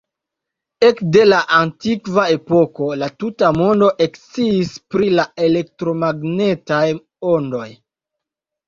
Ekde 0.85 1.25
la 1.27 1.41
antikva 1.57 2.23
epoko, 2.37 2.87
la 3.03 3.11
tuta 3.25 3.53
mondo 3.61 3.93
eksciis 4.09 4.75
pri 4.95 5.13
elektromagnetaj 5.51 6.85
ondoj. 7.37 7.71